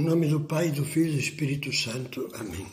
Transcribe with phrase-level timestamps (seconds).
[0.00, 2.26] Em nome do Pai, do Filho e do Espírito Santo.
[2.32, 2.66] Amém.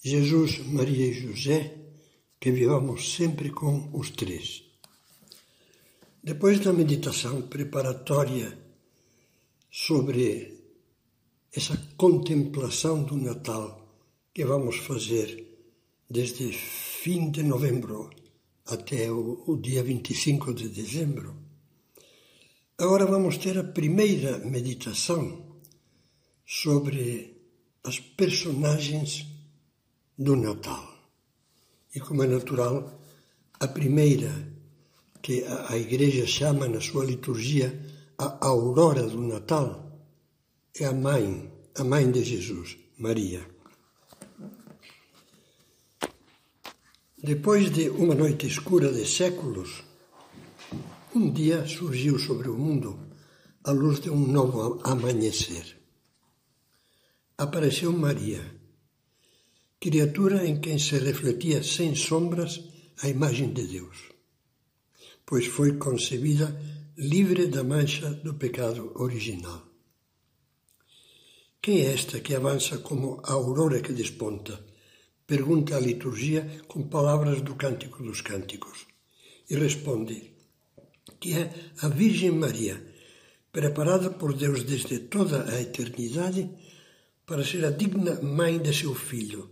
[0.00, 1.78] Jesus, Maria e José,
[2.38, 4.62] que vivamos sempre com os três.
[6.22, 8.56] Depois da meditação preparatória
[9.68, 10.60] sobre
[11.52, 13.66] essa contemplação do Natal
[14.32, 15.28] que vamos fazer
[16.08, 18.10] desde fim de novembro
[18.64, 21.34] até o, o dia 25 de dezembro,
[22.78, 25.60] Agora vamos ter a primeira meditação
[26.46, 27.36] sobre
[27.84, 29.26] as personagens
[30.18, 30.82] do Natal.
[31.94, 33.00] E como é natural,
[33.60, 34.32] a primeira
[35.20, 37.68] que a Igreja chama na sua liturgia
[38.18, 40.00] a aurora do Natal
[40.74, 43.46] é a mãe, a mãe de Jesus, Maria.
[47.22, 49.84] Depois de uma noite escura de séculos,
[51.14, 53.08] um dia surgiu sobre o mundo
[53.64, 55.76] a luz de um novo amanhecer.
[57.36, 58.42] Apareceu Maria,
[59.78, 62.60] criatura em quem se refletia sem sombras
[63.02, 63.96] a imagem de Deus,
[65.26, 66.58] pois foi concebida
[66.96, 69.68] livre da mancha do pecado original.
[71.60, 74.64] Quem é esta que avança como a aurora que desponta?
[75.26, 78.86] Pergunta a liturgia com palavras do Cântico dos Cânticos.
[79.48, 80.31] E responde:
[81.22, 82.84] que é a Virgem Maria,
[83.52, 86.50] preparada por Deus desde toda a eternidade
[87.24, 89.48] para ser a digna mãe de seu filho,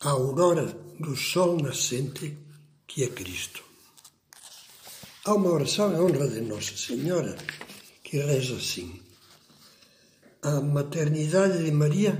[0.00, 0.64] a aurora
[0.98, 2.38] do sol nascente
[2.86, 3.62] que é Cristo.
[5.26, 7.36] Há uma oração em honra de Nossa Senhora
[8.02, 9.02] que reza assim:
[10.40, 12.14] A maternidade de Maria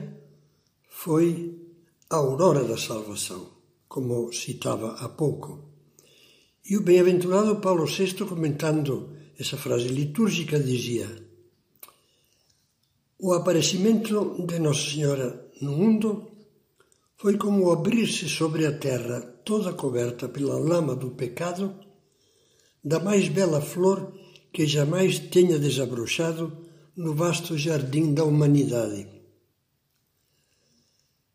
[0.90, 1.58] foi
[2.10, 3.50] a aurora da salvação,
[3.88, 5.71] como citava há pouco.
[6.64, 11.08] E o bem-aventurado Paulo VI, comentando essa frase litúrgica, dizia:
[13.18, 16.30] O aparecimento de Nossa Senhora no mundo
[17.16, 21.74] foi como abrir-se sobre a terra toda coberta pela lama do pecado,
[22.84, 24.12] da mais bela flor
[24.52, 26.56] que jamais tenha desabrochado
[26.96, 29.08] no vasto jardim da humanidade.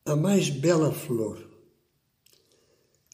[0.05, 1.56] A mais bela flor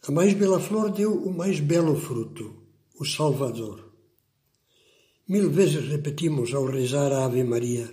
[0.06, 2.54] a mais bela flor deu o mais belo fruto,
[3.00, 3.94] o Salvador.
[5.28, 7.88] Mil vezes repetimos ao rezar a Ave Maria: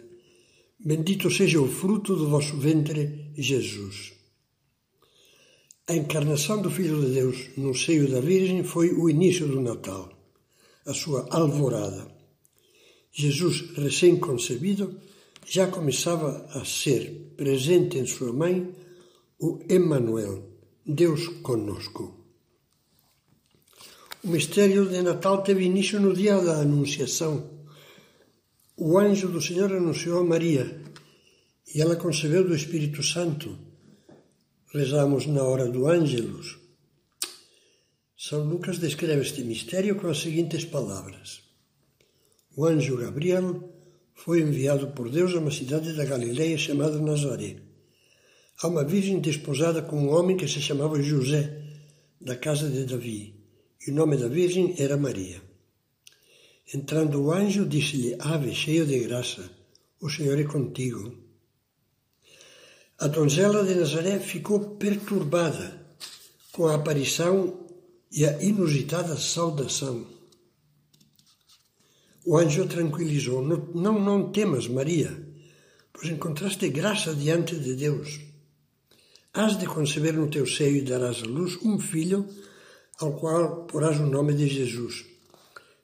[0.78, 4.12] Bendito seja o fruto do vosso ventre, Jesus.
[5.86, 10.10] A encarnação do Filho de Deus no seio da Virgem foi o início do Natal,
[10.84, 12.08] a sua alvorada.
[13.12, 15.00] Jesus, recém-concebido,
[15.46, 18.74] já começava a ser presente em sua mãe
[19.38, 20.49] o Emmanuel,
[20.94, 22.02] Deus conosco.
[24.24, 27.48] O mistério de Natal teve início no dia da Anunciação.
[28.76, 30.82] O anjo do Senhor anunciou a Maria
[31.72, 33.56] e ela concebeu do Espírito Santo.
[34.74, 36.58] Rezamos na hora do Ângelus.
[38.18, 41.40] São Lucas descreve este mistério com as seguintes palavras:
[42.56, 43.72] O anjo Gabriel
[44.12, 47.69] foi enviado por Deus a uma cidade da Galileia chamada Nazaré
[48.62, 51.62] Há uma virgem desposada com um homem que se chamava José,
[52.20, 53.34] da casa de Davi,
[53.86, 55.40] e o nome da virgem era Maria.
[56.74, 59.50] Entrando o anjo, disse-lhe: Ave, cheia de graça,
[59.98, 61.10] o Senhor é contigo.
[62.98, 65.80] A donzela de Nazaré ficou perturbada
[66.52, 67.66] com a aparição
[68.12, 70.06] e a inusitada saudação.
[72.26, 75.10] O anjo a tranquilizou: Não, não temas, Maria,
[75.94, 78.29] pois encontraste graça diante de Deus.
[79.32, 82.26] Has de conceber no teu seio e darás à luz um filho,
[82.98, 85.06] ao qual porás o nome de Jesus.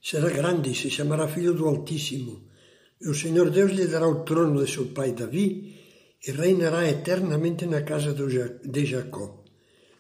[0.03, 2.49] Será grande e se chamará Filho do Altíssimo.
[3.01, 5.77] E o Senhor Deus lhe dará o trono de seu pai Davi
[6.27, 9.45] e reinará eternamente na casa de Jacó.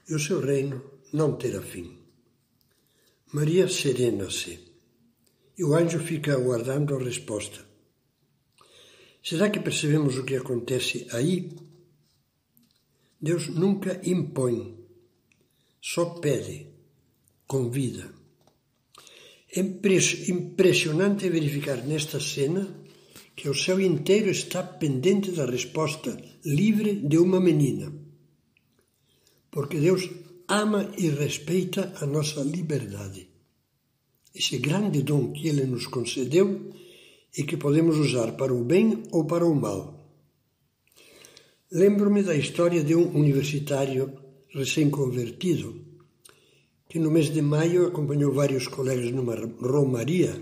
[0.08, 0.82] E o seu reino
[1.12, 1.98] não terá fim.
[3.32, 4.58] Maria serena-se.
[5.56, 7.60] E o anjo fica aguardando a resposta.
[9.22, 11.50] Será que percebemos o que acontece aí?
[13.20, 14.76] Deus nunca impõe,
[15.80, 16.66] só pede,
[17.46, 18.12] convida.
[19.56, 22.84] É impressionante verificar nesta cena
[23.34, 27.90] que o céu inteiro está pendente da resposta livre de uma menina.
[29.50, 30.10] Porque Deus
[30.46, 33.30] ama e respeita a nossa liberdade.
[34.34, 36.70] Esse grande dom que Ele nos concedeu
[37.34, 40.05] e que podemos usar para o bem ou para o mal
[41.72, 44.16] Lembro-me da história de um universitário
[44.54, 45.84] recém-convertido
[46.88, 50.40] que no mês de maio acompanhou vários colegas numa romaria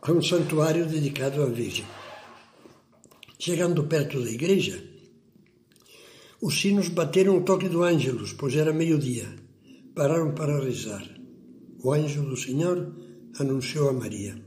[0.00, 1.84] a um santuário dedicado à Virgem.
[3.38, 4.82] Chegando perto da igreja,
[6.40, 9.28] os sinos bateram o toque do ângelus, pois era meio-dia.
[9.94, 11.06] Pararam para rezar.
[11.84, 12.96] O anjo do Senhor
[13.38, 14.42] anunciou a Maria.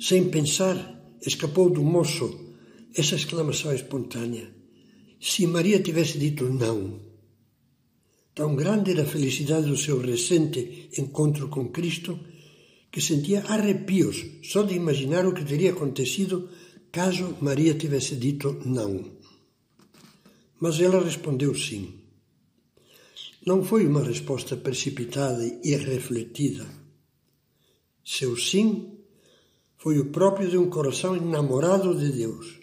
[0.00, 2.47] Sem pensar, escapou do moço
[2.94, 4.52] essa exclamação espontânea.
[5.20, 7.00] Se Maria tivesse dito não,
[8.34, 12.18] tão grande era a felicidade do seu recente encontro com Cristo
[12.90, 16.48] que sentia arrepios só de imaginar o que teria acontecido
[16.90, 19.04] caso Maria tivesse dito não.
[20.60, 21.94] Mas ela respondeu sim.
[23.44, 26.66] Não foi uma resposta precipitada e refletida.
[28.04, 28.98] Seu sim
[29.76, 32.57] foi o próprio de um coração enamorado de Deus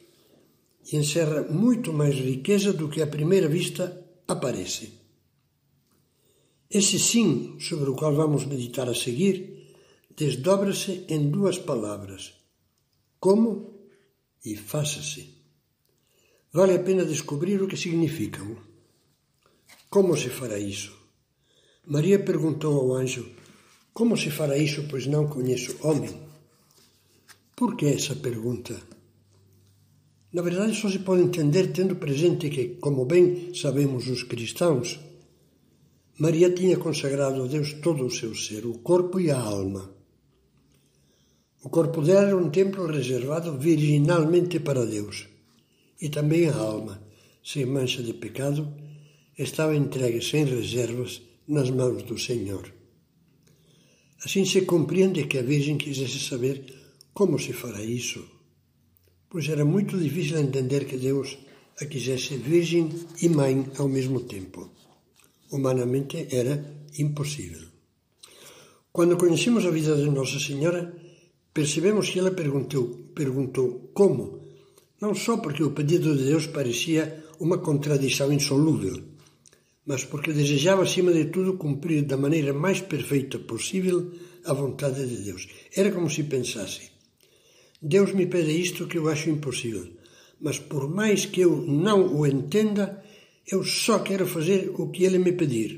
[0.91, 4.93] e encerra muito mais riqueza do que à primeira vista aparece.
[6.69, 9.75] Esse sim, sobre o qual vamos meditar a seguir,
[10.15, 12.33] desdobra-se em duas palavras:
[13.19, 13.75] como
[14.43, 15.33] e faça-se.
[16.53, 18.55] Vale a pena descobrir o que significam.
[19.89, 20.95] Como se fará isso?
[21.85, 23.29] Maria perguntou ao anjo:
[23.93, 26.15] Como se fará isso, pois não conheço homem?
[27.55, 28.94] Por que essa pergunta?
[30.35, 34.99] Na verdade, só se pode entender tendo presente que, como bem sabemos os cristãos,
[36.19, 39.95] Maria tinha consagrado a Deus todo o seu ser, o corpo e a alma.
[41.63, 45.25] O corpo dela era um templo reservado virginalmente para Deus,
[46.01, 47.01] e também a alma,
[47.41, 48.67] sem mancha de pecado,
[49.39, 52.69] estava entregue sem reservas nas mãos do Senhor.
[54.21, 56.61] Assim se compreende que a Virgem quisesse saber
[57.13, 58.34] como se fará isso
[59.35, 61.37] pois era muito difícil entender que Deus
[61.81, 62.89] a quisesse virgem
[63.21, 64.71] e mãe ao mesmo tempo.
[65.51, 66.55] Humanamente era
[66.97, 67.67] impossível.
[68.93, 70.95] Quando conhecemos a vida de Nossa Senhora,
[71.53, 74.39] percebemos que ela perguntou, perguntou como,
[75.01, 79.03] não só porque o pedido de Deus parecia uma contradição insolúvel,
[79.85, 84.13] mas porque desejava, acima de tudo, cumprir da maneira mais perfeita possível
[84.45, 85.49] a vontade de Deus.
[85.75, 86.94] Era como se pensasse:
[87.87, 89.85] Deus me pede isto que eu acho impossível,
[90.41, 93.03] mas por mais que eu não o entenda,
[93.45, 95.69] eu só quero fazer o que ele me pedir.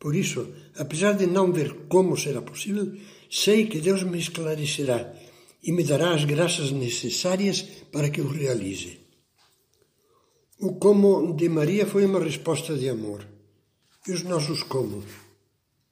[0.00, 2.96] Por isso, apesar de não ver como será possível,
[3.30, 5.14] sei que Deus me esclarecerá
[5.62, 7.60] e me dará as graças necessárias
[7.92, 9.00] para que o realize.
[10.58, 13.28] O como de Maria foi uma resposta de amor.
[14.08, 15.04] E os nossos como?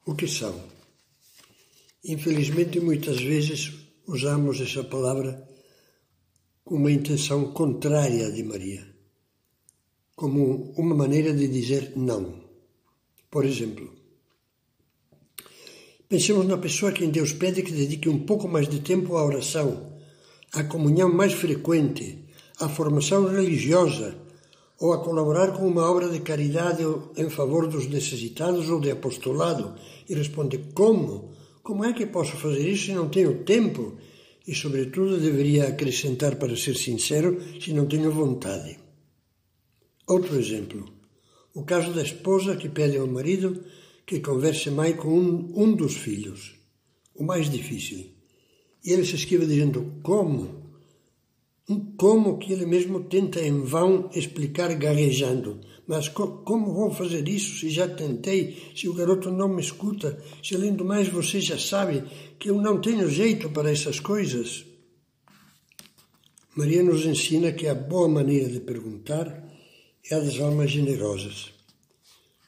[0.07, 0.59] O que são?
[2.03, 3.73] Infelizmente, muitas vezes
[4.07, 5.50] usamos essa palavra
[6.71, 8.87] uma intenção contrária de Maria,
[10.15, 12.45] como uma maneira de dizer não.
[13.29, 13.93] Por exemplo,
[16.09, 19.25] pensemos na pessoa a quem Deus pede que dedique um pouco mais de tempo à
[19.25, 19.95] oração,
[20.53, 22.25] à comunhão mais frequente,
[22.61, 24.17] à formação religiosa
[24.79, 26.85] ou a colaborar com uma obra de caridade
[27.17, 29.75] em favor dos necessitados ou de apostolado
[30.09, 31.33] e responde: Como?
[31.65, 33.99] Como é que posso fazer isso se não tenho tempo
[34.51, 38.81] e, sobretudo, deveria acrescentar, para ser sincero, se não tenho vontade.
[40.09, 40.93] Outro exemplo.
[41.55, 43.65] O caso da esposa que pede ao marido
[44.05, 46.57] que converse mais com um, um dos filhos,
[47.15, 48.11] o mais difícil.
[48.85, 50.60] E ele se esquiva dizendo como?
[51.97, 55.61] Como que ele mesmo tenta em vão explicar gaguejando.
[55.87, 60.23] Mas co como vou fazer isso se já tentei, se o garoto não me escuta,
[60.43, 62.05] se além do mais você já sabe
[62.39, 64.65] que eu não tenho jeito para essas coisas?
[66.57, 69.27] Maria nos ensina que a boa maneira de perguntar
[70.09, 71.53] é a das almas generosas,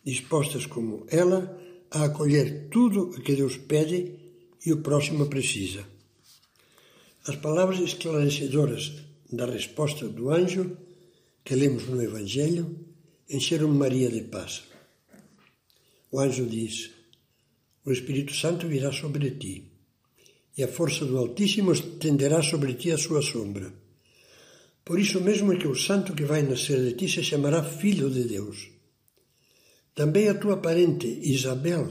[0.04, 4.18] dispostas como ela a acolher tudo o que Deus pede
[4.64, 5.91] e o próximo precisa.
[7.26, 8.92] As palavras esclarecedoras
[9.30, 10.76] da resposta do anjo
[11.44, 12.78] que lemos no Evangelho
[13.28, 14.64] encheram Maria de paz.
[16.10, 16.90] O anjo diz:
[17.84, 19.72] O Espírito Santo virá sobre ti
[20.56, 23.72] e a força do Altíssimo estenderá sobre ti a sua sombra.
[24.84, 28.10] Por isso mesmo é que o santo que vai nascer de ti se chamará Filho
[28.10, 28.68] de Deus.
[29.94, 31.88] Também a tua parente Isabel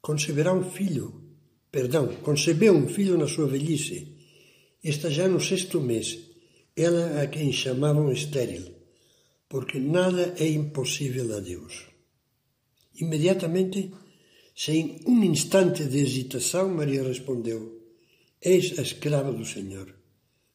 [0.00, 1.22] conceberá um filho,
[1.70, 4.11] perdão, concebeu um filho na sua velhice.
[4.82, 6.18] Está já no sexto mês,
[6.76, 8.74] ela a quem chamavam estéril,
[9.48, 11.86] porque nada é impossível a Deus.
[12.94, 13.92] Imediatamente
[14.54, 17.80] sem um instante de hesitação, Maria respondeu:
[18.40, 19.94] Eis a escrava do Senhor.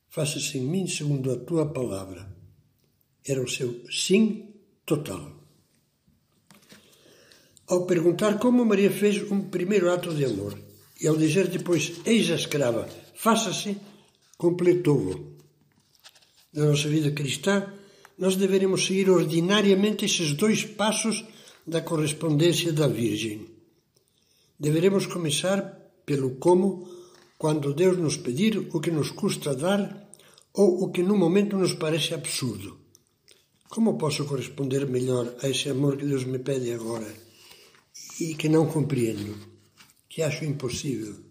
[0.10, 2.36] Faça-se em mim segundo a tua palavra.
[3.26, 4.54] Era o seu sim
[4.86, 5.36] total.
[7.68, 10.58] Ao perguntar como Maria fez um primeiro ato de amor,
[11.02, 13.78] e ao dizer depois: Eis a escrava, faça-se,
[14.38, 15.36] completou-o.
[16.54, 17.74] da nossa vida cristã,
[18.18, 21.24] nós deveremos seguir ordinariamente esses dois passos
[21.66, 23.48] da correspondência da Virgem.
[24.60, 25.60] Deveremos começar
[26.06, 26.90] pelo como,
[27.38, 30.10] quando Deus nos pedir o que nos custa dar
[30.54, 32.80] ou o que no momento nos parece absurdo.
[33.70, 37.14] Como posso corresponder melhor a esse amor que Deus me pede agora
[38.20, 39.36] e que não compreendo,
[40.10, 41.27] que acho impossível?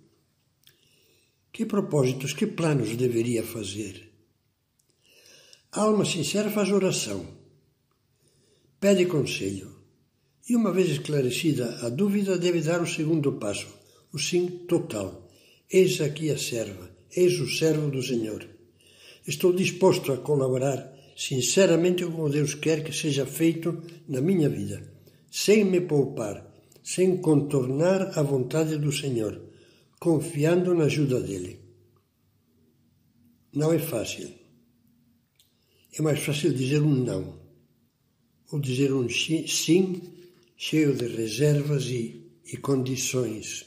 [1.56, 4.12] Que propósitos, que planos deveria fazer?
[5.72, 7.24] A alma sincera faz oração,
[8.78, 9.70] pede conselho
[10.46, 13.68] e, uma vez esclarecida a dúvida, deve dar o segundo passo,
[14.12, 15.30] o sim total.
[15.72, 18.46] Eis aqui a serva, eis o servo do Senhor.
[19.26, 24.92] Estou disposto a colaborar sinceramente como Deus quer que seja feito na minha vida,
[25.30, 26.36] sem me poupar,
[26.84, 29.46] sem contornar a vontade do Senhor,
[30.00, 31.60] confiando na ajuda dele.
[33.52, 34.30] Não é fácil.
[35.98, 37.40] É mais fácil dizer um não,
[38.52, 40.02] ou dizer um sim
[40.56, 43.64] cheio de reservas e, e condições.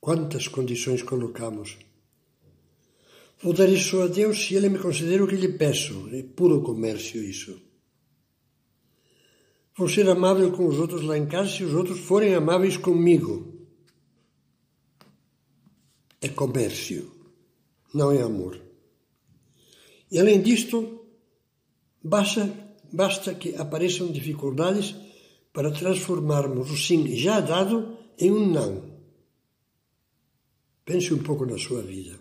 [0.00, 1.78] Quantas condições colocamos?
[3.42, 6.08] Vou dar isso a Deus se Ele me conceder o que lhe peço.
[6.12, 7.60] É puro comércio isso.
[9.76, 13.49] Vou ser amável com os outros lá em casa se os outros forem amáveis comigo.
[16.20, 17.10] É comércio,
[17.94, 18.60] não é amor.
[20.10, 21.06] E além disto,
[22.02, 22.52] basta,
[22.92, 24.94] basta que apareçam dificuldades
[25.52, 28.90] para transformarmos o sim já dado em um não.
[30.84, 32.18] Pense um pouco na sua vida.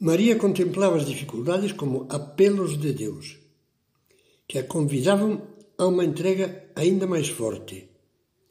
[0.00, 3.38] Maria contemplava as dificuldades como apelos de Deus,
[4.46, 5.42] que a convidavam
[5.78, 7.88] a uma entrega ainda mais forte,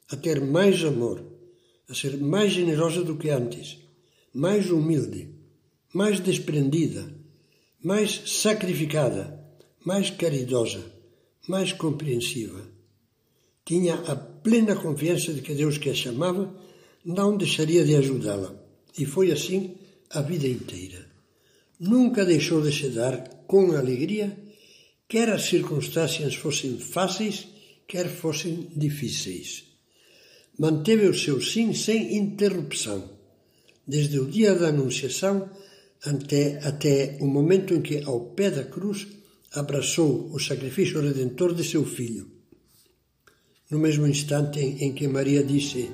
[0.10, 1.24] a ter mais amor,
[1.90, 3.83] a ser mais generosa do que antes,
[4.34, 5.30] mais humilde,
[5.94, 7.14] mais desprendida,
[7.82, 9.40] mais sacrificada,
[9.86, 10.84] mais caridosa,
[11.48, 12.62] mais compreensiva.
[13.66, 16.54] Tinha a plena confiança de que Deus que a chamava
[17.06, 18.56] não deixaria de ajudá-la.
[18.98, 19.76] E foi assim
[20.10, 21.14] a vida inteira
[21.84, 24.38] nunca deixou de se dar com alegria,
[25.08, 27.48] quer as circunstâncias fossem fáceis,
[27.88, 29.66] quer fossem difíceis.
[30.58, 33.13] Manteve o seu sim sem interrupção,
[33.88, 35.50] desde o dia da Anunciação
[36.06, 39.08] até, até o momento em que, ao pé da cruz,
[39.54, 42.28] abraçou o sacrifício redentor de seu filho.
[43.70, 45.90] No mesmo instante em que Maria disse: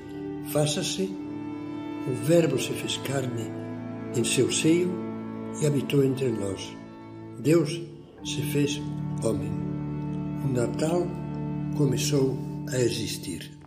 [0.52, 3.46] Faça-se, o Verbo se fez carne
[4.16, 4.92] em seu seio
[5.62, 6.76] e habitou entre nós.
[7.40, 7.82] Deus
[8.26, 8.82] se fez
[9.24, 9.52] homem.
[10.44, 11.08] O Natal
[11.78, 12.38] começou
[12.72, 13.59] a existir.